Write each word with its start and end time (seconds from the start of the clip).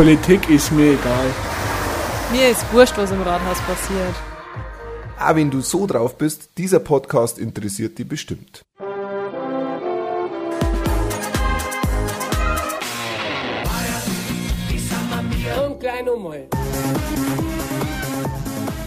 Politik 0.00 0.48
ist 0.48 0.72
mir 0.72 0.94
egal. 0.94 1.26
Mir 2.32 2.48
ist 2.48 2.64
wurscht, 2.72 2.96
was 2.96 3.10
im 3.10 3.20
Rathaus 3.20 3.60
passiert. 3.60 4.14
Ah, 5.18 5.36
wenn 5.36 5.50
du 5.50 5.60
so 5.60 5.86
drauf 5.86 6.16
bist, 6.16 6.56
dieser 6.56 6.78
Podcast 6.78 7.38
interessiert 7.38 7.98
dich 7.98 8.08
bestimmt. 8.08 8.62
Und 15.66 15.80
gleich 15.80 16.02
nochmal. 16.06 16.48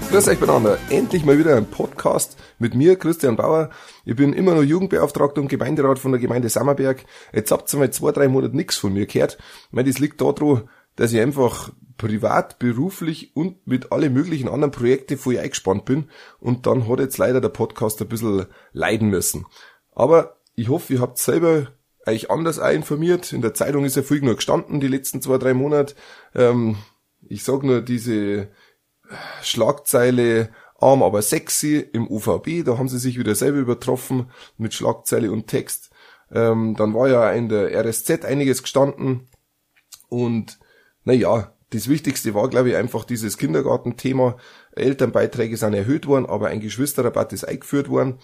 Grüß 0.09 0.27
euch 0.29 0.39
miteinander. 0.39 0.79
Endlich 0.89 1.25
mal 1.25 1.37
wieder 1.37 1.55
ein 1.57 1.67
Podcast 1.67 2.37
mit 2.57 2.73
mir, 2.73 2.95
Christian 2.97 3.35
Bauer. 3.35 3.69
Ich 4.05 4.15
bin 4.15 4.33
immer 4.33 4.55
noch 4.55 4.63
Jugendbeauftragter 4.63 5.41
und 5.41 5.47
Gemeinderat 5.47 5.99
von 5.99 6.11
der 6.11 6.21
Gemeinde 6.21 6.49
Sammerberg. 6.49 7.05
Jetzt 7.33 7.51
habt 7.51 7.71
ihr 7.71 7.79
mal 7.79 7.91
zwei, 7.91 8.11
drei 8.11 8.27
Monate 8.27 8.55
nichts 8.55 8.77
von 8.77 8.93
mir 8.93 9.05
gehört. 9.05 9.37
Ich 9.39 9.73
meine, 9.73 9.89
das 9.89 9.99
liegt 9.99 10.19
daran, 10.21 10.69
dass 10.95 11.13
ich 11.13 11.19
einfach 11.19 11.71
privat, 11.97 12.59
beruflich 12.59 13.35
und 13.35 13.65
mit 13.67 13.91
alle 13.91 14.09
möglichen 14.09 14.49
anderen 14.49 14.71
Projekten 14.71 15.17
voll 15.17 15.37
eingespannt 15.37 15.85
bin. 15.85 16.09
Und 16.39 16.65
dann 16.65 16.87
hat 16.87 16.99
jetzt 16.99 17.17
leider 17.17 17.41
der 17.41 17.49
Podcast 17.49 18.01
ein 18.01 18.07
bisschen 18.07 18.47
leiden 18.71 19.09
müssen. 19.09 19.45
Aber 19.91 20.37
ich 20.55 20.69
hoffe, 20.69 20.93
ihr 20.93 21.01
habt 21.01 21.17
selber 21.17 21.67
euch 22.05 22.29
anders 22.29 22.59
auch 22.59 22.71
informiert. 22.71 23.31
In 23.31 23.41
der 23.41 23.53
Zeitung 23.53 23.85
ist 23.85 23.95
ja 23.95 24.01
viel 24.01 24.19
genug 24.19 24.37
gestanden, 24.37 24.79
die 24.79 24.87
letzten 24.87 25.21
zwei, 25.21 25.37
drei 25.37 25.53
Monate. 25.53 25.95
Ähm, 26.35 26.77
ich 27.21 27.43
sag 27.43 27.63
nur 27.63 27.81
diese 27.81 28.49
Schlagzeile 29.41 30.49
arm 30.83 31.01
aber 31.01 31.21
sexy 31.21 31.77
im 31.93 32.09
UVB, 32.09 32.65
da 32.65 32.77
haben 32.77 32.89
sie 32.89 32.99
sich 32.99 33.17
wieder 33.17 33.35
selber 33.35 33.59
übertroffen 33.59 34.29
mit 34.57 34.73
Schlagzeile 34.73 35.31
und 35.31 35.47
Text. 35.47 35.91
Ähm, 36.31 36.75
dann 36.75 36.93
war 36.93 37.07
ja 37.07 37.31
in 37.31 37.47
der 37.47 37.71
RSZ 37.85 38.25
einiges 38.25 38.63
gestanden 38.63 39.29
und 40.09 40.59
naja, 41.03 41.53
das 41.73 41.89
Wichtigste 41.89 42.35
war, 42.35 42.49
glaube 42.49 42.69
ich, 42.69 42.75
einfach 42.75 43.03
dieses 43.03 43.37
Kindergartenthema. 43.37 44.37
Elternbeiträge 44.75 45.57
sind 45.57 45.73
erhöht 45.73 46.05
worden, 46.05 46.27
aber 46.27 46.49
ein 46.49 46.59
Geschwisterrabatt 46.59 47.33
ist 47.33 47.45
eingeführt 47.45 47.89
worden. 47.89 48.19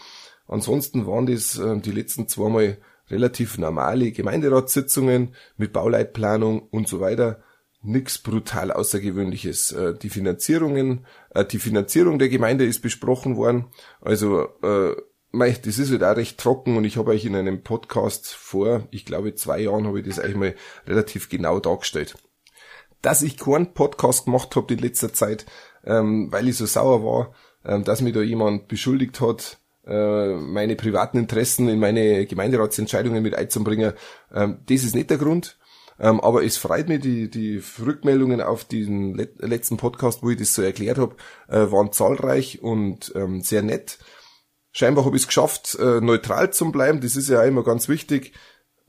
Ansonsten 0.47 1.08
waren 1.08 1.25
das 1.25 1.58
äh, 1.58 1.80
die 1.80 1.91
letzten 1.91 2.27
zweimal 2.27 2.77
relativ 3.09 3.58
normale 3.58 4.11
Gemeinderatssitzungen 4.11 5.33
mit 5.58 5.73
Bauleitplanung 5.73 6.61
und 6.69 6.88
so 6.88 6.99
weiter. 6.99 7.44
Nix 7.81 8.19
brutal 8.19 8.71
Außergewöhnliches. 8.71 9.71
Äh, 9.71 9.95
die 9.95 10.09
Finanzierungen, 10.09 11.08
äh, 11.31 11.43
die 11.43 11.59
Finanzierung 11.59 12.19
der 12.19 12.30
Gemeinde 12.30 12.66
ist 12.66 12.81
besprochen 12.81 13.36
worden. 13.36 13.66
Also 13.99 14.47
äh, 14.61 14.95
mei, 15.31 15.52
das 15.52 15.80
ist 15.80 15.91
halt 15.91 16.03
auch 16.03 16.16
recht 16.16 16.38
trocken 16.38 16.77
und 16.77 16.86
ich 16.86 16.97
habe 16.97 17.11
euch 17.11 17.25
in 17.25 17.36
einem 17.36 17.64
Podcast 17.64 18.27
vor, 18.27 18.88
ich 18.91 19.05
glaube 19.05 19.33
zwei 19.33 19.61
Jahren 19.61 19.88
habe 19.88 20.02
ich 20.02 20.08
das 20.08 20.19
eigentlich 20.19 20.36
mal 20.36 20.55
relativ 20.86 21.30
genau 21.30 21.59
dargestellt 21.59 22.16
dass 23.02 23.22
ich 23.22 23.38
keinen 23.38 23.73
Podcast 23.73 24.25
gemacht 24.25 24.55
habe 24.55 24.73
in 24.73 24.80
letzter 24.80 25.14
Zeit, 25.14 25.45
ähm, 25.86 26.31
weil 26.31 26.47
ich 26.47 26.58
so 26.58 26.66
sauer 26.66 27.03
war, 27.03 27.33
ähm, 27.66 27.83
dass 27.83 28.02
mir 28.02 28.14
da 28.14 28.22
jemand 28.22 28.67
beschuldigt 28.67 29.22
hat, 29.22 29.59
äh, 29.86 30.36
meine 30.36 30.75
privaten 30.75 31.17
Interessen 31.17 31.67
in 31.70 31.80
meine 31.80 32.25
Gemeinderatsentscheidungen 32.25 33.23
mit 33.23 33.36
einzubringen. 33.36 33.94
Ähm, 34.33 34.59
das 34.67 34.83
ist 34.83 34.95
nicht 34.95 35.09
der 35.09 35.17
Grund. 35.17 35.58
Ähm, 36.00 36.22
aber 36.22 36.44
es 36.45 36.58
freut 36.58 36.88
mich, 36.88 37.02
die, 37.02 37.30
die 37.30 37.61
Rückmeldungen 37.86 38.42
auf 38.42 38.64
diesen 38.64 39.16
let 39.16 39.39
letzten 39.39 39.77
Podcast, 39.77 40.23
wo 40.23 40.30
ich 40.30 40.38
das 40.38 40.55
so 40.55 40.61
erklärt 40.61 40.97
habe, 40.97 41.16
äh, 41.50 41.72
waren 41.72 41.92
zahlreich 41.92 42.61
und 42.61 43.11
ähm, 43.16 43.42
sehr 43.42 43.64
nett. 43.64 44.00
Scheinbar 44.72 45.03
habe 45.03 45.17
ich 45.17 45.23
es 45.23 45.27
geschafft, 45.27 45.75
äh, 45.80 46.00
neutral 46.00 46.53
zu 46.53 46.72
bleiben. 46.72 47.02
Das 47.02 47.16
ist 47.16 47.27
ja 47.27 47.44
immer 47.44 47.64
ganz 47.64 47.89
wichtig. 47.89 48.33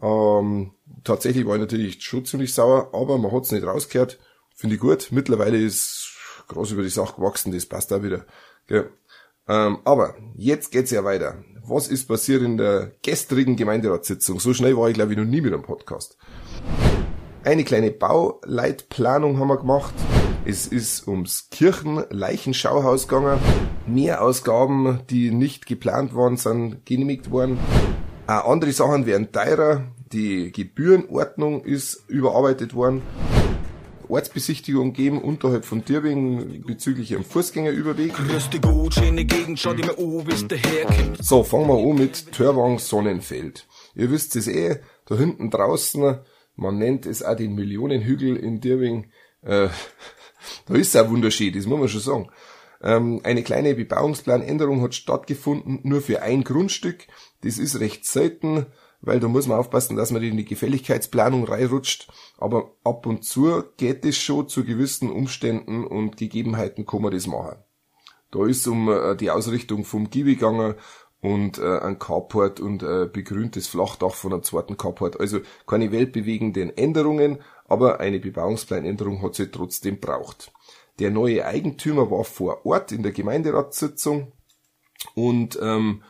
Ähm, 0.03 0.73
tatsächlich 1.05 1.47
war 1.47 1.55
ich 1.55 1.61
natürlich 1.61 2.03
schon 2.03 2.25
ziemlich 2.25 2.55
sauer, 2.55 2.91
aber 2.93 3.19
man 3.19 3.33
hat's 3.33 3.53
nicht 3.53 3.65
rausgehört. 3.65 4.19
Finde 4.55 4.77
ich 4.77 4.81
gut. 4.81 5.09
Mittlerweile 5.11 5.59
ist 5.59 6.13
groß 6.49 6.73
über 6.73 6.83
die 6.83 6.89
Sache 6.89 7.17
gewachsen, 7.17 7.53
das 7.53 7.67
passt 7.67 7.93
auch 7.93 8.03
wieder. 8.03 8.27
Gell. 8.67 8.91
Ähm, 9.49 9.79
aber 9.85 10.15
jetzt 10.35 10.71
geht's 10.71 10.91
ja 10.91 11.05
weiter. 11.05 11.43
Was 11.67 11.89
ist 11.89 12.09
passiert 12.09 12.43
in 12.43 12.57
der 12.57 12.93
gestrigen 13.03 13.57
Gemeinderatssitzung? 13.57 14.41
So 14.41 14.55
schnell 14.55 14.77
war 14.77 14.89
ich 14.89 14.95
glaube 14.95 15.13
ich 15.13 15.19
noch 15.19 15.25
nie 15.25 15.41
mit 15.41 15.53
einem 15.53 15.63
Podcast. 15.63 16.17
Eine 17.43 17.65
kleine 17.65 17.91
Bauleitplanung 17.91 19.39
haben 19.39 19.49
wir 19.49 19.57
gemacht. 19.57 19.95
Es 20.45 20.67
ist 20.67 21.07
ums 21.07 21.49
Kirchenleichenschauhaus 21.51 23.09
gegangen. 23.09 23.39
Mehr 23.87 24.23
Ausgaben, 24.23 25.01
die 25.11 25.31
nicht 25.31 25.67
geplant 25.67 26.15
waren, 26.15 26.37
sind 26.37 26.85
genehmigt 26.85 27.31
worden. 27.31 27.59
Andere 28.39 28.73
Sachen 28.73 29.07
werden 29.07 29.33
teurer. 29.33 29.93
Die 30.13 30.53
Gebührenordnung 30.53 31.65
ist 31.65 32.05
überarbeitet 32.09 32.75
worden. 32.75 33.03
Ortsbesichtigung 34.09 34.93
geben 34.93 35.21
unterhalb 35.21 35.65
von 35.65 35.85
Dirbing 35.85 36.65
bezüglich 36.67 37.11
ihrem 37.11 37.25
Fußgängerüberweg. 37.25 38.13
So, 41.21 41.45
fangen 41.45 41.69
wir 41.69 41.79
an 41.79 41.97
mit 41.97 42.33
Törwang 42.33 42.79
Sonnenfeld. 42.79 43.67
Ihr 43.95 44.11
wisst 44.11 44.37
es 44.37 44.49
eh, 44.49 44.81
da 45.07 45.17
hinten 45.17 45.51
draußen, 45.51 46.19
man 46.57 46.79
nennt 46.79 47.07
es 47.07 47.23
auch 47.23 47.37
den 47.37 47.55
Millionenhügel 47.55 48.37
in 48.37 48.61
Dirbing. 48.61 49.11
Äh, 49.43 49.69
da 50.67 50.75
ist 50.75 50.95
es 50.95 50.97
auch 50.97 51.09
wunderschön, 51.09 51.53
das 51.53 51.67
muss 51.67 51.79
man 51.79 51.89
schon 51.89 52.01
sagen. 52.01 52.31
Ähm, 52.83 53.21
eine 53.25 53.43
kleine 53.43 53.75
Bebauungsplanänderung 53.75 54.83
hat 54.83 54.95
stattgefunden, 54.95 55.81
nur 55.83 56.01
für 56.01 56.23
ein 56.23 56.45
Grundstück. 56.45 57.07
Das 57.43 57.59
ist 57.59 57.81
recht 57.81 58.07
selten, 58.07 58.67
weil 59.03 59.21
da 59.21 59.29
muss 59.29 59.47
man 59.47 59.59
aufpassen, 59.59 59.97
dass 59.97 60.11
man 60.11 60.23
in 60.23 60.37
die 60.37 60.45
Gefälligkeitsplanung 60.45 61.45
reinrutscht. 61.45 62.09
Aber 62.39 62.73
ab 62.85 63.07
und 63.07 63.25
zu 63.25 63.63
geht 63.77 64.05
es 64.05 64.17
schon 64.17 64.49
zu 64.49 64.65
gewissen 64.65 65.11
Umständen 65.11 65.85
und 65.85 66.17
Gegebenheiten 66.17 66.87
kann 66.87 67.03
man 67.03 67.13
das 67.13 67.27
machen. 67.27 67.59
Da 68.31 68.47
ist 68.47 68.67
um 68.67 68.89
äh, 68.89 69.17
die 69.17 69.31
Ausrichtung 69.31 69.85
vom 69.85 70.09
Gibi 70.09 70.39
und 71.23 71.59
äh, 71.59 71.79
ein 71.81 71.99
Carport 71.99 72.61
und 72.61 72.83
äh, 72.83 73.07
begrüntes 73.13 73.67
Flachdach 73.67 74.15
von 74.15 74.33
einem 74.33 74.43
zweiten 74.43 74.77
Carport. 74.77 75.21
Also 75.21 75.41
keine 75.67 75.93
weltbewegenden 75.93 76.77
Änderungen, 76.77 77.41
aber 77.69 78.01
eine 78.01 78.21
Bebauungsplanänderung 78.21 79.21
hat 79.23 79.35
sie 79.35 79.51
trotzdem 79.51 80.01
braucht. 80.01 80.53
Der 81.01 81.11
neue 81.11 81.45
Eigentümer 81.47 82.11
war 82.11 82.25
vor 82.25 82.65
Ort 82.65 82.93
in 82.93 83.03
der 83.03 83.13
Gemeinderatssitzung. 83.13 84.33
Und 85.15 85.59
ähm, 85.61 86.03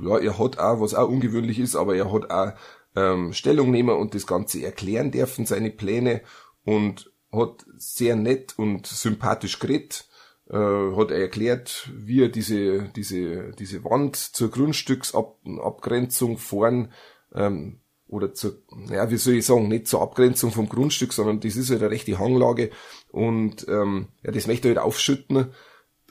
ja, 0.00 0.18
er 0.18 0.38
hat 0.38 0.58
auch, 0.58 0.80
was 0.80 0.94
auch 0.94 1.08
ungewöhnlich 1.08 1.58
ist, 1.58 1.76
aber 1.76 1.96
er 1.96 2.12
hat 2.12 2.30
auch 2.30 2.52
ähm, 2.94 3.32
Stellung 3.32 3.70
nehmen 3.70 3.96
und 3.96 4.14
das 4.14 4.26
Ganze 4.26 4.62
erklären 4.62 5.10
dürfen, 5.12 5.46
seine 5.46 5.70
Pläne. 5.70 6.22
Und 6.64 7.12
hat 7.32 7.64
sehr 7.76 8.16
nett 8.16 8.54
und 8.56 8.86
sympathisch 8.86 9.58
geredet, 9.58 10.08
äh, 10.48 10.56
hat 10.56 11.10
er 11.10 11.20
erklärt, 11.20 11.90
wie 11.94 12.22
er 12.22 12.28
diese, 12.28 12.88
diese, 12.96 13.52
diese 13.52 13.84
Wand 13.84 14.16
zur 14.16 14.50
Grundstücksabgrenzung 14.50 16.38
vorn 16.38 16.92
ähm, 17.34 17.80
oder 18.08 18.34
zur, 18.34 18.58
ja, 18.90 19.10
wie 19.10 19.16
soll 19.16 19.34
ich 19.34 19.46
sagen, 19.46 19.68
nicht 19.68 19.88
zur 19.88 20.02
Abgrenzung 20.02 20.52
vom 20.52 20.68
Grundstück, 20.68 21.12
sondern 21.12 21.40
das 21.40 21.56
ist 21.56 21.70
halt 21.70 21.82
eine 21.82 21.90
rechte 21.90 22.18
Hanglage 22.18 22.70
und 23.10 23.66
ähm, 23.68 24.08
ja, 24.22 24.30
das 24.30 24.46
möchte 24.46 24.68
er 24.68 24.76
halt 24.76 24.84
aufschütten 24.84 25.48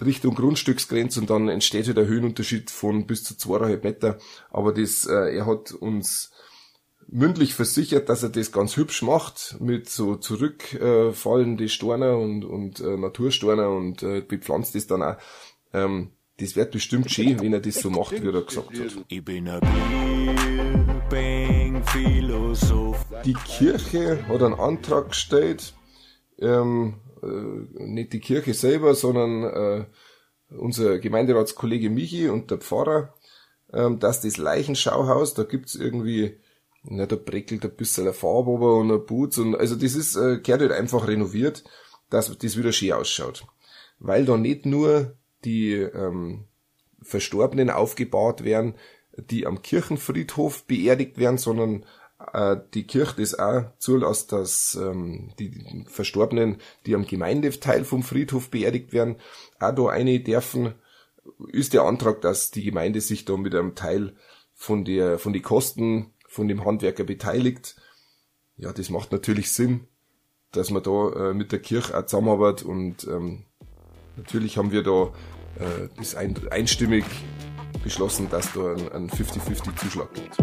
Richtung 0.03 0.35
Grundstücksgrenze 0.35 1.21
und 1.21 1.29
dann 1.29 1.47
entsteht 1.47 1.87
halt 1.87 1.97
ein 1.97 2.07
Höhenunterschied 2.07 2.69
von 2.69 3.07
bis 3.07 3.23
zu 3.23 3.37
zweieinhalb 3.37 3.83
Meter. 3.83 4.17
Aber 4.49 4.73
das, 4.73 5.05
äh, 5.05 5.37
er 5.37 5.45
hat 5.45 5.71
uns 5.71 6.31
mündlich 7.07 7.53
versichert, 7.53 8.09
dass 8.09 8.23
er 8.23 8.29
das 8.29 8.51
ganz 8.51 8.75
hübsch 8.77 9.01
macht, 9.03 9.55
mit 9.59 9.89
so 9.89 10.15
zurückfallende 10.15 11.69
Storner 11.69 12.17
und, 12.17 12.43
und 12.43 12.79
äh, 12.79 12.97
Naturstorner 12.97 13.69
und 13.69 14.03
äh, 14.03 14.21
bepflanzt 14.21 14.75
das 14.75 14.87
dann 14.87 15.03
auch. 15.03 15.15
Ähm, 15.73 16.11
das 16.37 16.55
wird 16.57 16.71
bestimmt 16.71 17.09
schön, 17.09 17.39
wenn 17.39 17.53
er 17.53 17.61
das 17.61 17.75
so 17.75 17.89
macht, 17.89 18.11
wie 18.21 18.27
er 18.27 18.41
gesagt 18.41 18.77
hat. 18.77 19.05
Ich 19.07 19.23
bin 19.23 19.47
ein 19.47 19.61
Philosoph. 21.95 23.05
Die 23.23 23.33
Kirche 23.33 24.27
hat 24.27 24.43
einen 24.43 24.53
Antrag 24.53 25.09
gestellt, 25.09 25.73
ähm, 26.39 26.95
äh, 27.23 27.83
nicht 27.85 28.11
die 28.11 28.19
Kirche 28.19 28.53
selber, 28.53 28.95
sondern 28.95 29.43
äh, 29.43 29.85
unser 30.49 30.99
Gemeinderatskollege 30.99 31.89
Michi 31.89 32.27
und 32.27 32.51
der 32.51 32.57
Pfarrer, 32.57 33.13
ähm, 33.71 33.99
dass 33.99 34.19
das 34.19 34.35
Leichenschauhaus, 34.35 35.35
da 35.35 35.43
gibt's 35.43 35.75
irgendwie, 35.75 36.37
na, 36.83 37.05
da 37.05 37.15
breckelt 37.15 37.63
ein 37.63 37.75
bisschen 37.77 38.13
Farbe 38.13 38.51
ober 38.51 38.75
und 38.75 38.91
ein 38.91 39.05
Putz 39.05 39.37
und 39.37 39.55
also 39.55 39.75
das 39.75 39.95
ist, 39.95 40.17
äh, 40.17 40.39
gehört 40.39 40.61
halt 40.61 40.73
einfach 40.73 41.07
renoviert, 41.07 41.63
dass 42.09 42.37
das 42.37 42.57
wieder 42.57 42.73
schön 42.73 42.91
ausschaut. 42.91 43.47
Weil 43.99 44.25
da 44.25 44.35
nicht 44.35 44.65
nur 44.65 45.15
die 45.45 45.75
ähm, 45.75 46.43
Verstorbenen 47.01 47.69
aufgebahrt 47.69 48.43
werden, 48.43 48.75
die 49.17 49.45
am 49.45 49.61
Kirchenfriedhof 49.61 50.65
beerdigt 50.65 51.17
werden, 51.17 51.37
sondern 51.37 51.85
äh, 52.33 52.57
die 52.73 52.87
Kirche 52.87 53.15
das 53.17 53.37
auch 53.37 53.65
zulässt, 53.77 54.31
dass 54.31 54.77
ähm, 54.81 55.33
die 55.39 55.85
Verstorbenen, 55.87 56.57
die 56.85 56.95
am 56.95 57.05
Gemeindeteil 57.05 57.85
vom 57.85 58.03
Friedhof 58.03 58.49
beerdigt 58.49 58.93
werden, 58.93 59.17
auch 59.59 59.73
da 59.73 59.87
eine 59.87 60.19
dürfen, 60.19 60.75
ist 61.51 61.73
der 61.73 61.83
Antrag, 61.83 62.21
dass 62.21 62.51
die 62.51 62.63
Gemeinde 62.63 63.01
sich 63.01 63.25
da 63.25 63.35
mit 63.35 63.55
einem 63.55 63.75
Teil 63.75 64.15
von 64.53 64.85
der, 64.85 65.19
von 65.19 65.33
den 65.33 65.41
Kosten 65.41 66.13
von 66.27 66.47
dem 66.47 66.65
Handwerker 66.65 67.03
beteiligt. 67.03 67.75
Ja, 68.57 68.73
das 68.73 68.89
macht 68.89 69.11
natürlich 69.11 69.51
Sinn. 69.51 69.87
dass 70.51 70.69
man 70.69 70.83
da 70.83 71.31
äh, 71.31 71.33
mit 71.33 71.51
der 71.51 71.59
Kirche 71.59 71.97
auch 71.97 72.05
zusammenarbeitet 72.05 72.65
und 72.65 73.05
ähm, 73.07 73.45
natürlich 74.15 74.57
haben 74.57 74.71
wir 74.71 74.83
da 74.83 75.11
äh, 75.59 75.89
das 75.97 76.15
ein, 76.15 76.35
einstimmig 76.49 77.03
beschlossen, 77.85 78.27
dass 78.29 78.51
da 78.51 78.73
ein 78.73 79.09
50-50 79.09 79.75
Zuschlag 79.77 80.09
gibt. 80.13 80.35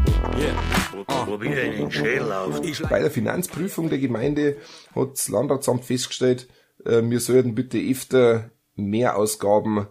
Bei 2.88 3.00
der 3.00 3.10
Finanzprüfung 3.10 3.90
der 3.90 3.98
Gemeinde 3.98 4.56
hat 4.94 5.12
das 5.12 5.28
Landratsamt 5.28 5.84
festgestellt, 5.84 6.48
äh, 6.86 7.02
wir 7.02 7.20
sollten 7.20 7.54
bitte 7.54 7.78
öfter 7.78 8.50
Mehrausgaben 8.76 9.88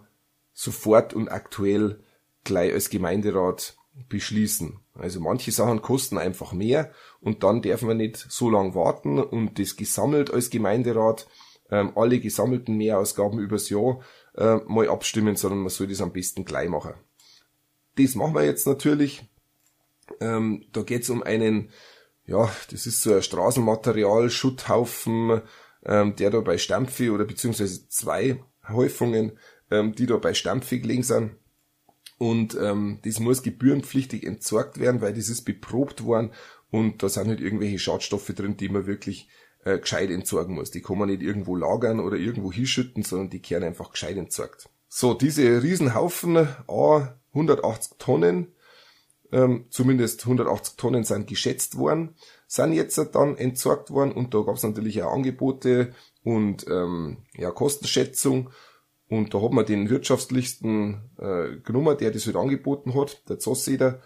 sofort 0.52 1.14
und 1.14 1.28
aktuell 1.28 2.00
gleich 2.42 2.72
als 2.72 2.90
Gemeinderat 2.90 3.76
beschließen. 4.08 4.80
Also 4.94 5.20
manche 5.20 5.52
Sachen 5.52 5.82
kosten 5.82 6.18
einfach 6.18 6.52
mehr 6.52 6.90
und 7.20 7.42
dann 7.44 7.60
dürfen 7.60 7.88
wir 7.88 7.94
nicht 7.94 8.16
so 8.16 8.48
lange 8.50 8.74
warten 8.74 9.18
und 9.18 9.58
das 9.58 9.76
gesammelt 9.76 10.32
als 10.32 10.48
Gemeinderat 10.50 11.28
ähm, 11.70 11.92
alle 11.96 12.18
gesammelten 12.18 12.76
Mehrausgaben 12.76 13.38
übers 13.38 13.68
Jahr 13.68 14.00
äh, 14.36 14.56
mal 14.66 14.88
abstimmen, 14.88 15.36
sondern 15.36 15.60
man 15.60 15.70
soll 15.70 15.86
das 15.86 16.00
am 16.00 16.12
besten 16.12 16.44
gleich 16.44 16.68
machen. 16.68 16.94
Das 17.96 18.14
machen 18.14 18.34
wir 18.34 18.44
jetzt 18.44 18.66
natürlich. 18.66 19.24
Ähm, 20.20 20.64
da 20.72 20.82
geht's 20.82 21.10
um 21.10 21.22
einen, 21.22 21.70
ja, 22.26 22.50
das 22.70 22.86
ist 22.86 23.02
so 23.02 23.14
ein 23.14 23.22
Straßenmaterial, 23.22 24.30
Schutthaufen, 24.30 25.42
ähm, 25.84 26.16
der 26.16 26.30
da 26.30 26.40
bei 26.40 26.58
Stampfi 26.58 27.10
oder 27.10 27.24
beziehungsweise 27.24 27.88
zwei 27.88 28.42
Häufungen, 28.68 29.38
ähm, 29.70 29.94
die 29.94 30.06
da 30.06 30.16
bei 30.16 30.34
Stampfi 30.34 30.80
gelegen 30.80 31.02
sind. 31.02 31.36
Und 32.18 32.56
ähm, 32.60 33.00
das 33.04 33.18
muss 33.18 33.42
gebührenpflichtig 33.42 34.24
entsorgt 34.24 34.78
werden, 34.78 35.00
weil 35.00 35.12
das 35.12 35.28
ist 35.28 35.42
beprobt 35.42 36.04
worden 36.04 36.30
und 36.70 37.02
da 37.02 37.08
sind 37.08 37.26
nicht 37.26 37.40
irgendwelche 37.40 37.80
Schadstoffe 37.80 38.28
drin, 38.28 38.56
die 38.56 38.68
man 38.68 38.86
wirklich 38.86 39.28
äh, 39.64 39.78
gescheit 39.78 40.10
entsorgen 40.10 40.54
muss. 40.54 40.70
Die 40.70 40.82
kann 40.82 40.98
man 40.98 41.08
nicht 41.08 41.22
irgendwo 41.22 41.56
lagern 41.56 42.00
oder 42.00 42.16
irgendwo 42.16 42.52
hinschütten, 42.52 43.02
sondern 43.02 43.30
die 43.30 43.40
kehren 43.40 43.64
einfach 43.64 43.90
gescheit 43.90 44.16
entsorgt. 44.16 44.68
So, 44.88 45.14
diese 45.14 45.62
Riesenhaufen, 45.62 46.36
A, 46.68 47.18
180 47.32 47.98
Tonnen, 47.98 48.52
ähm, 49.32 49.66
zumindest 49.70 50.24
180 50.24 50.76
Tonnen 50.76 51.04
sind 51.04 51.26
geschätzt 51.26 51.78
worden, 51.78 52.14
sind 52.46 52.72
jetzt 52.72 52.98
dann 53.14 53.36
entsorgt 53.36 53.90
worden 53.90 54.12
und 54.12 54.34
da 54.34 54.40
gab 54.42 54.56
es 54.56 54.62
natürlich 54.62 55.02
auch 55.02 55.12
Angebote 55.12 55.94
und 56.22 56.66
ähm, 56.68 57.18
ja, 57.36 57.50
Kostenschätzung 57.50 58.50
und 59.08 59.34
da 59.34 59.42
hat 59.42 59.52
man 59.52 59.66
den 59.66 59.90
wirtschaftlichsten 59.90 61.10
äh, 61.18 61.56
genommen, 61.62 61.96
der 61.98 62.10
das 62.10 62.26
halt 62.26 62.36
angeboten 62.36 62.94
hat, 62.94 63.28
der 63.28 63.38
Zosseder 63.38 64.00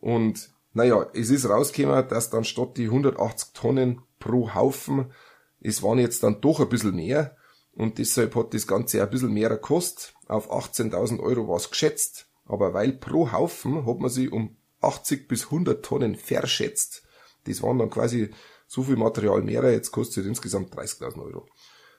und 0.00 0.50
naja, 0.74 1.06
es 1.12 1.30
ist 1.30 1.48
rausgekommen, 1.48 2.08
dass 2.08 2.30
dann 2.30 2.44
statt 2.44 2.76
die 2.76 2.84
180 2.84 3.52
Tonnen 3.52 4.02
pro 4.20 4.54
Haufen, 4.54 5.12
es 5.60 5.82
waren 5.82 5.98
jetzt 5.98 6.22
dann 6.22 6.40
doch 6.40 6.60
ein 6.60 6.68
bisschen 6.68 6.94
mehr 6.94 7.36
und 7.72 7.98
deshalb 7.98 8.36
hat 8.36 8.54
das 8.54 8.66
Ganze 8.66 9.02
ein 9.02 9.10
bisschen 9.10 9.32
mehr 9.32 9.48
gekostet. 9.48 10.14
Auf 10.28 10.52
18.000 10.52 11.20
Euro 11.20 11.48
war 11.48 11.56
es 11.56 11.70
geschätzt 11.70 12.28
aber 12.48 12.74
weil 12.74 12.92
pro 12.92 13.30
Haufen 13.30 13.86
hat 13.86 13.98
man 13.98 14.10
sie 14.10 14.28
um 14.28 14.56
80 14.80 15.28
bis 15.28 15.44
100 15.46 15.84
Tonnen 15.84 16.16
verschätzt. 16.16 17.02
Das 17.44 17.62
waren 17.62 17.78
dann 17.78 17.90
quasi 17.90 18.30
so 18.66 18.82
viel 18.82 18.96
Material 18.96 19.42
mehr, 19.42 19.70
jetzt 19.70 19.92
kostet 19.92 20.24
es 20.24 20.28
insgesamt 20.28 20.74
30.000 20.74 21.22
Euro. 21.22 21.46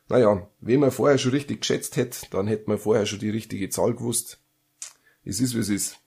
Naja, 0.07 0.47
wenn 0.59 0.79
man 0.79 0.91
vorher 0.91 1.17
schon 1.17 1.31
richtig 1.31 1.61
geschätzt 1.61 1.95
hätte, 1.95 2.27
dann 2.31 2.47
hätte 2.47 2.69
man 2.69 2.79
vorher 2.79 3.05
schon 3.05 3.19
die 3.19 3.29
richtige 3.29 3.69
Zahl 3.69 3.93
gewusst. 3.93 4.39
Es 5.23 5.39
ist, 5.39 5.55
wie 5.55 5.59
es 5.59 5.69
ist. 5.69 5.99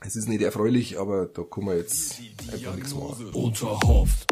Es 0.00 0.16
ist 0.16 0.28
nicht 0.28 0.42
erfreulich, 0.42 0.98
aber 0.98 1.26
da 1.26 1.42
kann 1.42 1.64
man 1.64 1.76
jetzt 1.76 2.20
einfach 2.52 2.76
nichts 2.76 2.94
machen. 2.94 3.26
Unterhofft. 3.30 4.28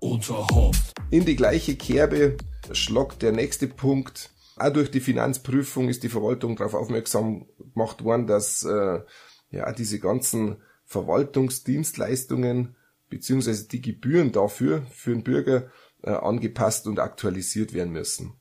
Unterhofft. 0.00 0.94
In 1.10 1.24
die 1.24 1.36
gleiche 1.36 1.76
Kerbe 1.76 2.36
schlagt 2.72 3.22
der 3.22 3.32
nächste 3.32 3.66
Punkt 3.66 4.30
auch 4.56 4.70
durch 4.70 4.90
die 4.90 5.00
Finanzprüfung 5.00 5.88
ist 5.88 6.02
die 6.02 6.08
Verwaltung 6.08 6.56
darauf 6.56 6.74
aufmerksam 6.74 7.46
gemacht 7.58 8.02
worden, 8.04 8.26
dass 8.26 8.64
äh, 8.64 9.00
ja 9.50 9.72
diese 9.72 10.00
ganzen 10.00 10.56
Verwaltungsdienstleistungen 10.84 12.76
beziehungsweise 13.08 13.68
die 13.68 13.82
Gebühren 13.82 14.32
dafür 14.32 14.82
für 14.90 15.10
den 15.12 15.24
Bürger 15.24 15.70
äh, 16.02 16.10
angepasst 16.10 16.86
und 16.86 16.98
aktualisiert 16.98 17.74
werden 17.74 17.92
müssen. 17.92 18.34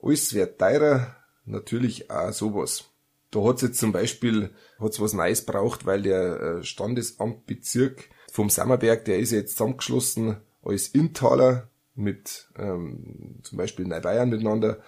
Alles 0.00 0.32
wird 0.34 0.58
teurer, 0.58 1.16
natürlich 1.44 2.10
auch 2.10 2.32
sowas. 2.32 2.84
Da 3.30 3.44
hat's 3.44 3.62
jetzt 3.62 3.78
zum 3.78 3.92
Beispiel 3.92 4.50
hat's 4.80 5.00
was 5.00 5.12
Neues 5.12 5.44
braucht, 5.44 5.84
weil 5.84 6.02
der 6.02 6.40
äh, 6.40 6.64
Standesamtbezirk 6.64 8.08
vom 8.32 8.48
Sammerberg, 8.48 9.04
der 9.04 9.18
ist 9.18 9.32
jetzt 9.32 9.52
zusammengeschlossen 9.52 10.38
als 10.62 10.88
Intaler 10.88 11.68
mit 11.94 12.48
ähm, 12.56 13.40
zum 13.42 13.58
Beispiel 13.58 13.86
Neubayern 13.86 14.30
miteinander 14.30 14.78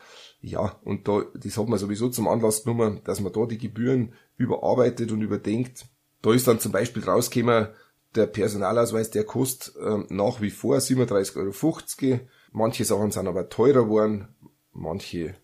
ja, 0.42 0.80
und 0.84 1.06
da, 1.06 1.22
das 1.34 1.58
hat 1.58 1.68
man 1.68 1.78
sowieso 1.78 2.08
zum 2.08 2.28
Anlass 2.28 2.64
genommen, 2.64 3.00
dass 3.04 3.20
man 3.20 3.32
da 3.32 3.44
die 3.44 3.58
Gebühren 3.58 4.14
überarbeitet 4.36 5.12
und 5.12 5.20
überdenkt. 5.20 5.86
Da 6.22 6.32
ist 6.32 6.48
dann 6.48 6.60
zum 6.60 6.72
Beispiel 6.72 7.04
rausgekommen, 7.04 7.68
der 8.14 8.26
Personalausweis, 8.26 9.10
der 9.10 9.24
kostet 9.24 9.76
äh, 9.76 10.04
nach 10.08 10.40
wie 10.40 10.50
vor 10.50 10.78
37,50 10.78 12.12
Euro. 12.12 12.20
Manche 12.52 12.84
Sachen 12.84 13.10
sind 13.10 13.28
aber 13.28 13.48
teurer 13.48 13.84
geworden, 13.84 14.28
manche 14.72 15.36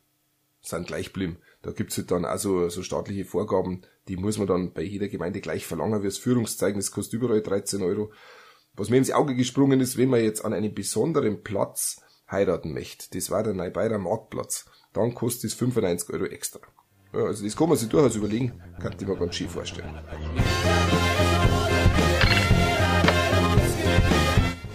sind 0.61 0.89
gleich 0.89 1.07
geblieben. 1.13 1.39
Da 1.63 1.71
gibt's 1.71 1.97
halt 1.97 2.11
dann 2.11 2.25
also 2.25 2.69
so 2.69 2.83
staatliche 2.83 3.25
Vorgaben, 3.25 3.83
die 4.09 4.17
muss 4.17 4.39
man 4.39 4.47
dann 4.47 4.73
bei 4.73 4.83
jeder 4.83 5.09
Gemeinde 5.09 5.41
gleich 5.41 5.67
verlangen, 5.67 6.03
wie 6.03 6.07
das 6.07 6.19
Führungszeugnis 6.19 6.91
kostet 6.91 7.15
überall 7.15 7.43
13 7.43 7.83
Euro. 7.83 8.13
Was 8.75 8.91
mir 8.91 8.99
ins 8.99 9.11
Auge 9.11 9.35
gesprungen 9.35 9.81
ist, 9.81 9.97
wenn 9.97 10.11
man 10.11 10.23
jetzt 10.23 10.45
an 10.45 10.53
einem 10.53 10.75
besonderen 10.75 11.43
Platz 11.43 12.03
heiraten 12.31 12.73
möchte, 12.73 13.07
das 13.17 13.31
war 13.31 13.43
der 13.43 13.55
Neubeider 13.55 13.99
Marktplatz, 13.99 14.67
dann 14.97 15.15
kostet 15.15 15.51
es 15.51 15.55
95 15.55 16.11
Euro 16.11 16.25
extra. 16.25 16.61
Ja, 17.13 17.25
also 17.25 17.45
das 17.45 17.57
kann 17.57 17.69
man 17.69 17.79
sich 17.79 17.89
durchaus 17.89 18.17
überlegen, 18.17 18.61
kann 18.81 18.95
ich 18.99 19.07
mir 19.07 19.17
ganz 19.17 19.35
schön 19.35 19.49
vorstellen. 19.49 19.95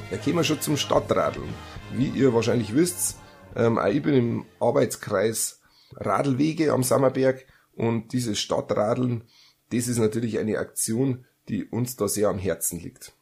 Da 0.09 0.17
kommen 0.17 0.35
wir 0.35 0.43
schon 0.43 0.61
zum 0.61 0.77
Stadtradeln. 0.77 1.49
Wie 1.93 2.07
ihr 2.07 2.33
wahrscheinlich 2.33 2.73
wisst, 2.75 3.17
ähm, 3.55 3.77
auch 3.77 3.87
ich 3.87 4.01
bin 4.01 4.13
im 4.13 4.45
Arbeitskreis 4.59 5.61
Radlwege 5.95 6.71
am 6.71 6.83
Sammerberg 6.83 7.45
und 7.73 8.13
dieses 8.13 8.39
Stadtradeln, 8.39 9.23
das 9.71 9.87
ist 9.87 9.97
natürlich 9.97 10.39
eine 10.39 10.59
Aktion, 10.59 11.25
die 11.49 11.65
uns 11.65 11.95
da 11.95 12.07
sehr 12.07 12.29
am 12.29 12.37
Herzen 12.37 12.79
liegt. 12.79 13.13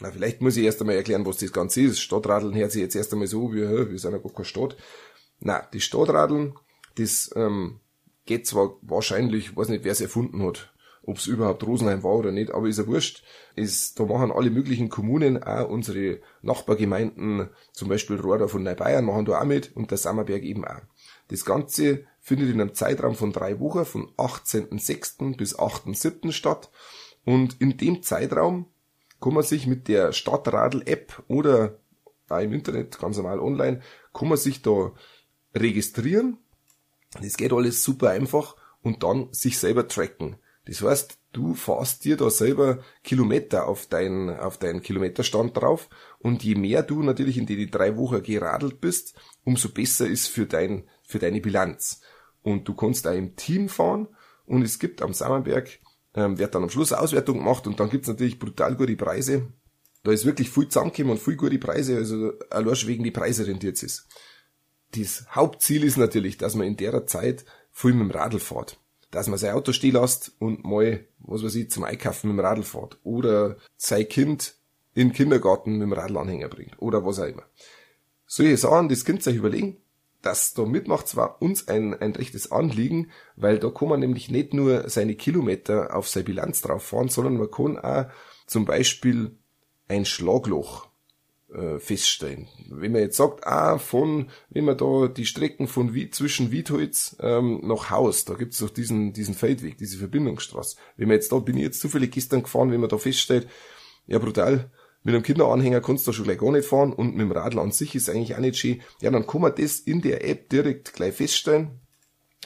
Na, 0.00 0.10
vielleicht 0.10 0.40
muss 0.40 0.56
ich 0.56 0.64
erst 0.64 0.80
einmal 0.80 0.96
erklären, 0.96 1.26
was 1.26 1.36
das 1.36 1.52
Ganze 1.52 1.82
ist. 1.82 2.00
Stadtradeln 2.00 2.54
hört 2.54 2.72
sich 2.72 2.80
jetzt 2.80 2.96
erst 2.96 3.12
einmal 3.12 3.28
so, 3.28 3.52
wie, 3.52 3.60
wir 3.60 3.98
sind 3.98 4.12
ja 4.12 4.18
gar 4.18 4.32
keine 4.32 4.44
Stadt. 4.46 4.76
Na, 5.40 5.66
die 5.72 5.80
Stadtradeln, 5.80 6.54
das 6.96 7.30
ähm, 7.34 7.80
geht 8.26 8.46
zwar 8.46 8.76
wahrscheinlich, 8.82 9.56
weiß 9.56 9.68
nicht, 9.68 9.84
wer 9.84 9.92
es 9.92 10.00
erfunden 10.00 10.42
hat, 10.44 10.72
ob 11.02 11.16
es 11.16 11.26
überhaupt 11.26 11.66
Rosenheim 11.66 12.02
war 12.02 12.14
oder 12.14 12.30
nicht, 12.30 12.52
aber 12.52 12.68
ist 12.68 12.78
ja 12.78 12.86
wurscht. 12.86 13.24
Ist, 13.56 13.98
da 13.98 14.04
machen 14.04 14.30
alle 14.30 14.50
möglichen 14.50 14.90
Kommunen, 14.90 15.42
auch 15.42 15.68
unsere 15.68 16.20
Nachbargemeinden, 16.42 17.48
zum 17.72 17.88
Beispiel 17.88 18.20
Rohrdorf 18.20 18.54
und 18.54 18.64
Neubayern, 18.64 19.06
machen 19.06 19.24
da 19.24 19.40
auch 19.40 19.44
mit 19.44 19.74
und 19.74 19.90
der 19.90 19.98
Sammerberg 19.98 20.42
eben 20.42 20.64
auch. 20.64 20.82
Das 21.28 21.44
Ganze 21.44 22.04
findet 22.20 22.50
in 22.50 22.60
einem 22.60 22.74
Zeitraum 22.74 23.14
von 23.14 23.32
drei 23.32 23.58
Wochen, 23.60 23.84
von 23.84 24.08
18.06. 24.16 25.36
bis 25.36 25.58
8.07. 25.58 26.32
statt. 26.32 26.70
Und 27.24 27.60
in 27.60 27.76
dem 27.76 28.02
Zeitraum 28.02 28.66
kann 29.20 29.34
man 29.34 29.42
sich 29.42 29.66
mit 29.66 29.88
der 29.88 30.12
Stadtradl-App 30.12 31.22
oder 31.28 31.78
auch 32.28 32.40
im 32.40 32.52
Internet, 32.52 32.98
ganz 32.98 33.16
normal 33.16 33.40
online, 33.40 33.80
kann 34.12 34.28
man 34.28 34.38
sich 34.38 34.62
da 34.62 34.92
registrieren. 35.54 36.38
Das 37.20 37.36
geht 37.36 37.52
alles 37.52 37.82
super 37.82 38.10
einfach 38.10 38.56
und 38.82 39.02
dann 39.02 39.32
sich 39.32 39.58
selber 39.58 39.88
tracken. 39.88 40.36
Das 40.66 40.82
heißt, 40.82 41.18
du 41.32 41.54
fährst 41.54 42.04
dir 42.04 42.16
da 42.16 42.30
selber 42.30 42.80
Kilometer 43.02 43.66
auf 43.66 43.86
deinen 43.86 44.30
auf 44.30 44.58
deinen 44.58 44.82
Kilometerstand 44.82 45.56
drauf 45.56 45.88
und 46.18 46.44
je 46.44 46.54
mehr 46.54 46.82
du 46.82 47.02
natürlich 47.02 47.38
in 47.38 47.46
die 47.46 47.70
drei 47.70 47.96
Wochen 47.96 48.22
geradelt 48.22 48.80
bist, 48.80 49.14
umso 49.44 49.70
besser 49.70 50.06
ist 50.06 50.28
für 50.28 50.46
dein 50.46 50.88
für 51.02 51.18
deine 51.18 51.40
Bilanz. 51.40 52.00
Und 52.42 52.68
du 52.68 52.74
kannst 52.74 53.06
da 53.06 53.12
im 53.12 53.36
Team 53.36 53.68
fahren 53.68 54.08
und 54.46 54.62
es 54.62 54.78
gibt 54.78 55.02
am 55.02 55.12
Sammerberg 55.12 55.80
ähm, 56.14 56.38
wird 56.38 56.54
dann 56.54 56.64
am 56.64 56.70
Schluss 56.70 56.92
Auswertung 56.92 57.38
gemacht 57.38 57.66
und 57.66 57.78
dann 57.80 57.90
gibt's 57.90 58.08
natürlich 58.08 58.38
brutal 58.38 58.76
gute 58.76 58.96
Preise. 58.96 59.52
Da 60.02 60.12
ist 60.12 60.24
wirklich 60.24 60.50
viel 60.50 60.68
zusammengekommen 60.68 61.12
und 61.12 61.22
viel 61.22 61.36
gute 61.36 61.58
Preise, 61.58 61.96
also 61.96 62.32
allein 62.48 62.86
wegen 62.86 63.04
die 63.04 63.10
Preise 63.10 63.46
rentiert 63.46 63.82
es 63.82 64.06
das 64.94 65.26
Hauptziel 65.30 65.84
ist 65.84 65.96
natürlich, 65.96 66.36
dass 66.36 66.54
man 66.54 66.66
in 66.66 66.76
der 66.76 67.06
Zeit 67.06 67.44
viel 67.70 67.92
mit 67.92 68.08
dem 68.08 68.10
Radl 68.10 68.38
fährt. 68.38 68.78
Dass 69.10 69.28
man 69.28 69.38
sein 69.38 69.54
Auto 69.54 69.72
stehen 69.72 69.94
lässt 69.94 70.32
und 70.38 70.64
mal, 70.64 71.06
was 71.18 71.42
weiß 71.42 71.54
ich, 71.56 71.70
zum 71.70 71.84
Einkaufen 71.84 72.28
mit 72.28 72.38
dem 72.38 72.44
Radl 72.44 72.62
fährt. 72.62 72.98
Oder 73.02 73.56
sein 73.76 74.08
Kind 74.08 74.56
in 74.94 75.08
den 75.08 75.14
Kindergarten 75.14 75.72
mit 75.72 75.82
dem 75.82 75.92
Radlanhänger 75.92 76.48
bringt. 76.48 76.80
Oder 76.80 77.04
was 77.04 77.18
auch 77.18 77.26
immer. 77.26 77.44
Solche 78.26 78.56
Sachen, 78.56 78.88
das 78.88 79.06
ihr 79.06 79.14
euch 79.14 79.36
überlegen. 79.36 79.78
Das 80.22 80.52
da 80.52 80.66
mitmacht 80.66 81.08
zwar 81.08 81.40
uns 81.40 81.66
ein, 81.68 81.94
ein 81.94 82.12
rechtes 82.12 82.52
Anliegen, 82.52 83.10
weil 83.36 83.58
da 83.58 83.70
kann 83.70 83.88
man 83.88 84.00
nämlich 84.00 84.30
nicht 84.30 84.52
nur 84.52 84.90
seine 84.90 85.14
Kilometer 85.14 85.96
auf 85.96 86.08
seine 86.08 86.24
Bilanz 86.24 86.60
drauf 86.60 86.82
fahren, 86.82 87.08
sondern 87.08 87.38
man 87.38 87.50
kann 87.50 87.78
auch 87.78 88.10
zum 88.46 88.66
Beispiel 88.66 89.38
ein 89.88 90.04
Schlagloch 90.04 90.89
äh, 91.54 91.78
feststellen. 91.78 92.48
Wenn 92.68 92.92
man 92.92 93.02
jetzt 93.02 93.16
sagt, 93.16 93.46
ah, 93.46 93.78
von, 93.78 94.30
wenn 94.50 94.64
man 94.64 94.76
da 94.76 95.08
die 95.08 95.26
Strecken 95.26 95.68
von 95.68 95.94
wie, 95.94 96.10
zwischen 96.10 96.50
Wiedholz 96.50 97.16
ähm, 97.20 97.60
nach 97.64 97.90
Haus, 97.90 98.24
da 98.24 98.34
gibt's 98.34 98.58
doch 98.58 98.70
diesen, 98.70 99.12
diesen 99.12 99.34
Feldweg, 99.34 99.78
diese 99.78 99.98
Verbindungsstraße. 99.98 100.76
Wenn 100.96 101.08
man 101.08 101.16
jetzt 101.16 101.32
da, 101.32 101.38
bin 101.38 101.56
ich 101.56 101.62
jetzt 101.62 101.80
zufällig 101.80 102.12
gestern 102.12 102.42
gefahren, 102.42 102.70
wenn 102.70 102.80
man 102.80 102.88
da 102.88 102.98
feststellt, 102.98 103.48
ja 104.06 104.18
brutal, 104.18 104.70
mit 105.02 105.14
einem 105.14 105.24
Kinderanhänger 105.24 105.80
kannst 105.80 106.06
du 106.06 106.10
da 106.10 106.14
schon 106.14 106.26
gleich 106.26 106.38
gar 106.38 106.52
nicht 106.52 106.68
fahren 106.68 106.92
und 106.92 107.16
mit 107.16 107.20
dem 107.20 107.32
Radl 107.32 107.58
an 107.58 107.72
sich 107.72 107.94
ist 107.94 108.10
eigentlich 108.10 108.34
auch 108.34 108.40
nicht 108.40 108.58
schön. 108.58 108.82
Ja, 109.00 109.10
dann 109.10 109.26
kann 109.26 109.40
man 109.40 109.54
das 109.56 109.80
in 109.80 110.02
der 110.02 110.28
App 110.28 110.50
direkt 110.50 110.92
gleich 110.92 111.14
feststellen 111.14 111.80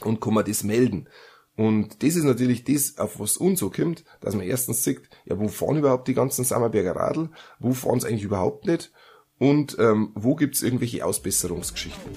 und 0.02 0.20
kann 0.20 0.34
man 0.34 0.44
das 0.44 0.62
melden. 0.62 1.08
Und 1.56 2.02
das 2.02 2.16
ist 2.16 2.25
natürlich 2.25 2.64
das, 2.64 2.99
auf 2.99 3.20
was 3.20 3.37
uns 3.37 3.61
so 3.61 3.70
kommt, 3.70 4.04
dass 4.20 4.34
man 4.34 4.44
erstens 4.44 4.82
sieht, 4.82 5.02
ja, 5.25 5.38
wo 5.38 5.49
fahren 5.49 5.76
überhaupt 5.76 6.08
die 6.08 6.14
ganzen 6.14 6.44
Sammerberger 6.44 6.96
Radl, 6.96 7.30
wo 7.61 7.73
fahren 7.73 8.00
sie 8.00 8.08
eigentlich 8.08 8.25
überhaupt 8.25 8.66
nicht 8.66 8.90
und 9.38 9.76
ähm, 9.78 10.11
wo 10.14 10.34
gibt's 10.34 10.62
irgendwelche 10.62 11.04
Ausbesserungsgeschichten. 11.04 12.11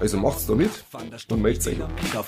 Also 0.00 0.18
macht's 0.18 0.46
da 0.46 0.54
mit 0.54 0.70
und 1.30 1.42
meldet 1.42 1.66
euch. 1.66 1.78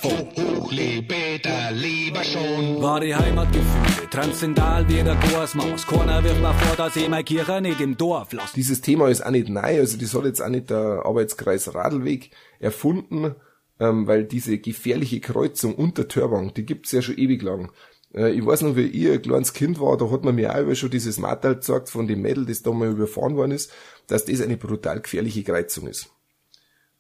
Hoch 0.03 0.73
lebe 0.73 1.15
der 1.45 1.73
Leber 1.73 2.23
schon. 2.23 2.81
War 2.81 3.01
die 3.01 3.15
Heimatgefühle, 3.15 4.09
transzendal 4.11 4.89
wie 4.89 5.03
der 5.03 5.17
Gorsmaus. 5.17 5.87
Keiner 5.87 6.23
wirft 6.23 6.41
mir 6.41 6.55
vor, 6.55 6.77
dass 6.77 6.97
ich 6.97 7.09
meine 7.09 7.25
Kirche 7.25 7.61
nicht 7.61 7.81
im 7.81 7.97
Dorf 7.97 8.33
lasse. 8.33 8.55
Dieses 8.55 8.81
Thema 8.81 9.09
ist 9.09 9.25
auch 9.25 9.31
nicht 9.31 9.49
neu, 9.49 9.61
also 9.61 9.99
das 9.99 10.15
hat 10.15 10.25
jetzt 10.25 10.41
auch 10.41 10.49
nicht 10.49 10.71
der 10.71 11.03
Arbeitskreis 11.05 11.75
Radlweg 11.75 12.31
erfunden, 12.61 13.35
ähm, 13.81 14.07
weil 14.07 14.25
diese 14.25 14.59
gefährliche 14.59 15.21
Kreuzung 15.21 15.75
unter 15.75 16.09
Törbang, 16.09 16.55
die 16.55 16.65
gibt's 16.65 16.93
ja 16.93 17.03
schon 17.03 17.19
ewig 17.19 17.43
lang. 17.43 17.73
Äh, 18.15 18.33
ich 18.33 18.45
weiß 18.45 18.63
noch, 18.63 18.77
wie 18.77 18.87
ich 18.87 19.11
ein 19.11 19.23
kleines 19.23 19.53
Kind 19.53 19.81
war, 19.81 19.97
da 19.97 20.11
hat 20.11 20.25
man 20.25 20.35
mir 20.35 20.55
auch 20.55 20.75
schon 20.75 20.91
dieses 20.91 21.19
Mattal 21.19 21.57
gesagt 21.57 21.91
von 21.91 22.07
dem 22.07 22.23
Mädel, 22.23 22.47
das 22.47 22.63
da 22.63 22.73
mal 22.73 22.89
überfahren 22.89 23.37
worden 23.37 23.53
ist, 23.53 23.73
dass 24.07 24.25
das 24.25 24.41
eine 24.41 24.57
brutal 24.57 25.01
gefährliche 25.01 25.43
Kreuzung 25.43 25.87
ist. 25.89 26.11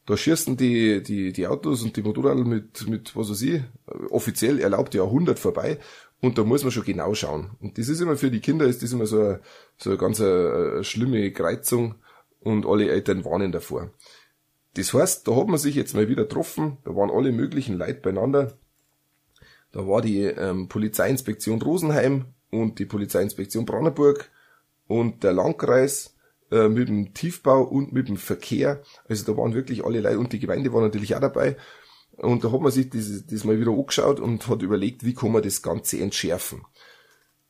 Da 0.06 0.16
schießen 0.16 0.56
die, 0.56 1.02
die, 1.02 1.32
die 1.32 1.46
Autos 1.48 1.82
und 1.82 1.96
die 1.96 2.02
Motorräder 2.02 2.44
mit, 2.44 2.86
mit, 2.88 3.16
was 3.16 3.28
weiß 3.28 3.42
ich, 3.42 3.62
offiziell 4.10 4.60
erlaubt 4.60 4.94
ja 4.94 5.02
100 5.02 5.36
vorbei. 5.38 5.78
Und 6.20 6.38
da 6.38 6.44
muss 6.44 6.62
man 6.62 6.70
schon 6.72 6.84
genau 6.84 7.12
schauen. 7.14 7.50
Und 7.60 7.76
das 7.76 7.88
ist 7.88 8.00
immer 8.00 8.16
für 8.16 8.30
die 8.30 8.40
Kinder, 8.40 8.66
ist 8.66 8.82
das 8.82 8.92
immer 8.92 9.06
so 9.06 9.20
eine, 9.20 9.40
so 9.76 9.90
eine 9.90 9.98
ganz 9.98 10.20
eine, 10.20 10.72
eine 10.74 10.84
schlimme 10.84 11.30
Kreuzung 11.32 11.96
und 12.40 12.66
alle 12.66 12.88
Eltern 12.88 13.24
warnen 13.24 13.52
davor. 13.52 13.90
Das 14.76 14.92
heißt, 14.92 15.26
da 15.26 15.34
hat 15.34 15.48
man 15.48 15.58
sich 15.58 15.74
jetzt 15.74 15.94
mal 15.94 16.08
wieder 16.08 16.24
getroffen, 16.24 16.76
da 16.84 16.94
waren 16.94 17.10
alle 17.10 17.32
möglichen 17.32 17.78
Leute 17.78 18.00
beieinander. 18.00 18.58
Da 19.72 19.86
war 19.86 20.02
die 20.02 20.22
ähm, 20.22 20.68
Polizeiinspektion 20.68 21.62
Rosenheim 21.62 22.26
und 22.50 22.78
die 22.78 22.84
Polizeiinspektion 22.84 23.64
Brandenburg 23.64 24.30
und 24.86 25.24
der 25.24 25.32
Landkreis 25.32 26.14
äh, 26.50 26.68
mit 26.68 26.88
dem 26.88 27.14
Tiefbau 27.14 27.62
und 27.62 27.92
mit 27.92 28.08
dem 28.08 28.18
Verkehr. 28.18 28.82
Also 29.08 29.24
da 29.24 29.38
waren 29.38 29.54
wirklich 29.54 29.82
alle 29.82 30.00
Leute 30.00 30.18
und 30.18 30.34
die 30.34 30.40
Gemeinde 30.40 30.72
war 30.74 30.82
natürlich 30.82 31.16
auch 31.16 31.20
dabei. 31.20 31.56
Und 32.18 32.44
da 32.44 32.52
hat 32.52 32.60
man 32.60 32.70
sich 32.70 32.90
das, 32.90 33.26
das 33.26 33.44
mal 33.44 33.58
wieder 33.58 33.72
angeschaut 33.72 34.20
und 34.20 34.46
hat 34.46 34.62
überlegt, 34.62 35.04
wie 35.04 35.14
kann 35.14 35.32
man 35.32 35.42
das 35.42 35.62
Ganze 35.62 35.98
entschärfen. 35.98 36.64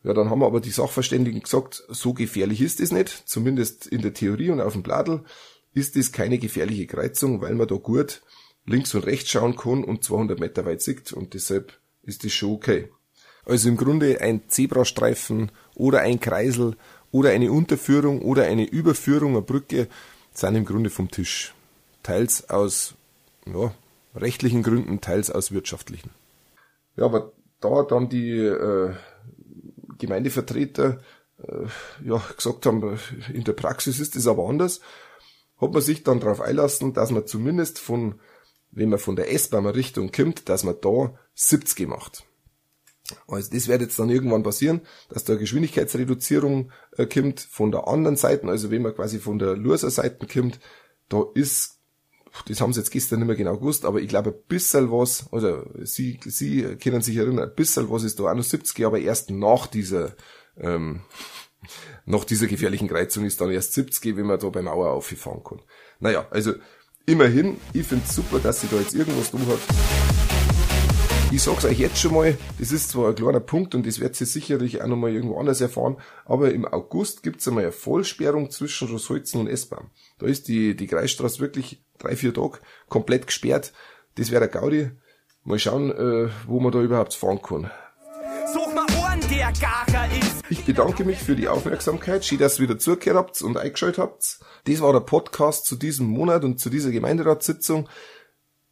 Ja, 0.05 0.15
dann 0.15 0.31
haben 0.31 0.45
aber 0.45 0.61
die 0.61 0.71
Sachverständigen 0.71 1.43
gesagt, 1.43 1.83
so 1.89 2.15
gefährlich 2.15 2.61
ist 2.61 2.81
es 2.81 2.93
nicht, 2.93 3.09
zumindest 3.27 3.87
in 3.87 4.03
der 4.03 4.15
Theorie 4.15 4.51
und 4.51 4.61
auf 4.61 4.75
dem 4.75 4.85
Bladel 4.85 5.25
ist 5.77 5.95
es 5.97 6.11
keine 6.11 6.39
gefährliche 6.39 6.87
Kreuzung, 6.87 7.43
weil 7.43 7.55
man 7.55 7.69
da 7.69 7.75
gut 7.75 8.23
links 8.65 8.95
und 8.95 9.05
rechts 9.05 9.31
schauen 9.31 9.57
kann 9.57 9.85
und 9.85 10.03
200 10.03 10.41
Meter 10.41 10.65
weit 10.65 10.81
sieht 10.81 11.13
und 11.13 11.35
deshalb 11.35 11.79
ist 12.03 12.25
das 12.25 12.33
schon 12.33 12.53
okay. 12.53 12.89
Also 13.45 13.69
im 13.69 13.77
Grunde 13.77 14.21
ein 14.23 14.49
Zebrastreifen 14.49 15.53
oder 15.75 16.01
ein 16.01 16.19
Kreisel 16.19 16.77
oder 17.13 17.31
eine 17.31 17.53
Unterführung 17.53 18.23
oder 18.23 18.45
eine 18.45 18.65
Überführung 18.65 19.33
einer 19.33 19.43
Brücke 19.43 19.87
sind 20.33 20.57
im 20.57 20.65
Grunde 20.65 20.89
vom 20.89 21.11
Tisch. 21.11 21.55
Teils 22.03 22.49
aus 22.49 22.95
ja, 23.45 23.73
rechtlichen 24.15 24.63
Gründen, 24.63 25.03
teils 25.03 25.31
aus 25.31 25.53
wirtschaftlichen. 25.53 26.11
Ja, 26.97 27.05
aber 27.05 27.33
da 27.61 27.83
dann 27.83 28.09
die 28.09 28.31
äh, 28.31 28.95
Gemeindevertreter 29.99 31.01
äh, 31.43 31.67
ja, 32.03 32.23
gesagt 32.35 32.65
haben, 32.65 32.99
in 33.33 33.45
der 33.45 33.53
Praxis 33.53 34.01
ist 34.01 34.17
es 34.17 34.27
aber 34.27 34.49
anders, 34.49 34.81
hat 35.59 35.73
man 35.73 35.83
sich 35.83 36.03
dann 36.03 36.21
darauf 36.21 36.41
einlassen, 36.41 36.93
dass 36.93 37.11
man 37.11 37.27
zumindest 37.27 37.79
von, 37.79 38.21
wenn 38.71 38.91
man 38.91 38.99
von 38.99 39.17
der 39.17 39.33
S-Bahn 39.33 39.67
Richtung 39.67 40.13
kommt, 40.13 40.49
dass 40.49 40.65
man 40.65 40.77
da 40.81 41.15
70 41.35 41.89
macht. 41.89 42.25
Also 43.29 43.51
das 43.53 43.69
wird 43.69 43.81
jetzt 43.81 43.99
dann 43.99 44.11
irgendwann 44.11 44.43
passieren, 44.43 44.81
dass 45.09 45.25
da 45.25 45.37
Geschwindigkeitsreduzierung 45.37 46.73
äh, 46.97 47.07
kommt 47.07 47.41
von 47.41 47.71
der 47.71 47.87
anderen 47.89 48.17
Seite, 48.17 48.49
also 48.49 48.71
wenn 48.71 48.83
man 48.83 48.95
quasi 48.95 49.19
von 49.19 49.39
der 49.39 49.57
Loser 49.57 49.91
Seite 49.91 50.27
kommt, 50.27 50.59
da 51.09 51.25
ist, 51.35 51.79
das 52.49 52.61
haben 52.61 52.73
sie 52.73 52.81
jetzt 52.81 52.91
gestern 52.91 53.21
nicht 53.21 53.29
mehr 53.29 53.37
genau 53.37 53.57
gewusst, 53.57 53.85
aber 53.85 54.01
ich 54.01 54.09
glaube 54.09 54.31
ein 54.31 54.43
bisschen 54.49 54.91
was, 54.91 55.33
oder 55.33 55.67
Sie, 55.85 56.19
Sie 56.25 56.63
können 56.77 57.01
sich 57.01 57.17
erinnern, 57.17 57.49
ein 57.49 57.55
bisschen 57.55 57.91
was 57.91 58.03
ist 58.03 58.19
da 58.19 58.25
auch 58.25 58.35
noch 58.35 58.43
70, 58.43 58.85
aber 58.85 58.99
erst 58.99 59.31
nach 59.31 59.69
dieser, 59.69 60.17
ähm, 60.59 61.03
nach 62.05 62.25
dieser 62.25 62.47
gefährlichen 62.47 62.89
Kreuzung 62.89 63.25
ist 63.25 63.41
dann 63.41 63.51
erst 63.51 63.73
70, 63.75 64.17
wenn 64.17 64.27
man 64.27 64.39
da 64.39 64.49
beim 64.49 64.65
Mauer 64.65 64.91
auffahren 64.91 65.43
kann. 65.43 65.63
Naja, 66.01 66.27
also 66.31 66.55
immerhin, 67.07 67.57
ich 67.73 67.87
finde 67.87 68.07
super, 68.07 68.39
dass 68.39 68.61
sie 68.61 68.69
da 68.69 68.77
jetzt 68.77 68.95
irgendwas 68.95 69.31
tun 69.31 69.47
hat. 69.47 69.59
Ich 71.33 71.43
sag's 71.43 71.65
euch 71.65 71.79
jetzt 71.79 71.99
schon 71.99 72.15
mal, 72.15 72.39
das 72.59 72.71
ist 72.71 72.91
zwar 72.91 73.09
ein 73.09 73.15
kleiner 73.17 73.41
Punkt 73.41 73.75
und 73.75 73.85
das 73.85 73.99
werdet 73.99 74.21
ihr 74.21 74.27
sicherlich 74.27 74.81
auch 74.81 74.87
nochmal 74.87 75.13
irgendwo 75.13 75.39
anders 75.39 75.61
erfahren, 75.61 75.97
aber 76.25 76.53
im 76.53 76.65
August 76.65 77.25
gibt's 77.25 77.49
einmal 77.49 77.65
eine 77.65 77.73
Vollsperrung 77.73 78.51
zwischen 78.51 78.89
Rossholzen 78.89 79.41
und 79.41 79.49
S-Bahn. 79.49 79.91
Da 80.19 80.27
ist 80.27 80.47
die, 80.47 80.77
die 80.77 80.87
Kreisstraße 80.87 81.41
wirklich 81.41 81.85
drei, 81.99 82.15
vier 82.15 82.33
Tage 82.33 82.59
komplett 82.89 83.27
gesperrt. 83.27 83.73
Das 84.15 84.31
wäre 84.31 84.49
der 84.49 84.61
Gaudi. 84.61 84.91
Mal 85.43 85.59
schauen, 85.59 85.91
äh, 85.91 86.31
wo 86.47 86.61
man 86.61 86.73
da 86.73 86.81
überhaupt 86.81 87.15
fahren 87.15 87.43
kann. 87.43 87.71
Such 88.53 88.73
mal 88.75 88.87
Ohren, 88.99 89.21
der 89.29 89.53
Gacher 89.61 90.09
ist. 90.19 90.36
Ich 90.49 90.65
bedanke 90.65 91.05
mich 91.05 91.19
für 91.19 91.35
die 91.35 91.49
Aufmerksamkeit. 91.49 92.25
Schön, 92.25 92.39
dass 92.39 92.59
ihr 92.59 92.63
wieder 92.69 92.79
zugehört 92.79 93.17
habt 93.17 93.43
und 93.43 93.57
eingeschaltet 93.57 93.99
habt. 93.99 94.39
Das 94.65 94.81
war 94.81 94.93
der 94.93 95.01
Podcast 95.01 95.67
zu 95.67 95.75
diesem 95.75 96.07
Monat 96.07 96.45
und 96.45 96.61
zu 96.61 96.71
dieser 96.71 96.93
Gemeinderatssitzung. 96.93 97.89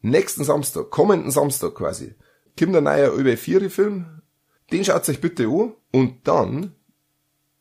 Nächsten 0.00 0.44
Samstag, 0.44 0.90
kommenden 0.90 1.32
Samstag 1.32 1.74
quasi, 1.74 2.14
kommt 2.56 2.76
ein 2.76 2.84
neuer 2.84 3.12
ÖB4-Film. 3.12 4.22
Den 4.70 4.84
schaut 4.84 5.08
euch 5.08 5.20
bitte 5.20 5.48
an 5.48 5.72
und 5.90 6.28
dann 6.28 6.76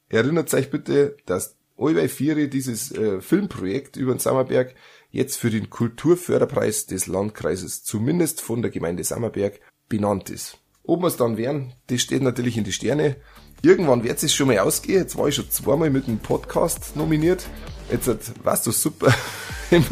erinnert 0.09 0.53
euch 0.53 0.69
bitte, 0.69 1.17
dass 1.25 1.57
ÖB4 1.79 2.47
dieses 2.47 2.91
äh, 2.91 3.19
Filmprojekt 3.19 3.95
über 3.95 4.13
den 4.13 4.19
Sammerberg 4.19 4.75
jetzt 5.09 5.37
für 5.37 5.49
den 5.49 5.71
Kulturförderpreis 5.71 6.85
des 6.85 7.07
Landkreises, 7.07 7.83
zumindest 7.83 8.41
von 8.41 8.61
der 8.61 8.69
Gemeinde 8.69 9.03
Sammerberg, 9.03 9.59
benannt 9.89 10.29
ist. 10.29 10.59
Ob 10.85 11.01
wir 11.01 11.07
es 11.07 11.15
dann 11.15 11.37
werden, 11.37 11.73
das 11.87 12.01
steht 12.01 12.21
natürlich 12.21 12.57
in 12.57 12.65
die 12.65 12.73
Sterne. 12.73 13.15
Irgendwann 13.61 14.03
wird 14.03 14.21
es 14.21 14.33
schon 14.33 14.47
mal 14.47 14.59
ausgehen. 14.59 14.99
Jetzt 14.99 15.17
war 15.17 15.29
ich 15.29 15.35
schon 15.35 15.49
zweimal 15.49 15.89
mit 15.89 16.07
dem 16.07 16.19
Podcast 16.19 16.97
nominiert. 16.97 17.47
Jetzt 17.89 18.09
weißt 18.43 18.67
du 18.67 18.71
super, 18.71 19.13
mit 19.71 19.89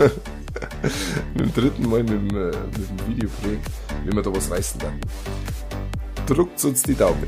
dem 1.36 1.54
dritten 1.54 1.90
Mal 1.90 2.04
mit 2.04 2.10
dem, 2.10 2.30
äh, 2.30 2.52
mit 2.78 2.90
dem 2.90 3.08
Videoprojekt, 3.08 3.72
wenn 4.04 4.16
wir 4.16 4.22
da 4.22 4.36
was 4.36 4.52
reißen 4.52 4.82
dann. 4.82 5.00
Druckt 6.26 6.64
uns 6.66 6.84
die 6.84 6.96
Daumen. 6.96 7.28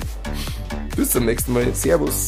Bis 0.97 1.11
zum 1.11 1.25
nächsten 1.25 1.53
Mal. 1.53 1.73
Servus. 1.73 2.27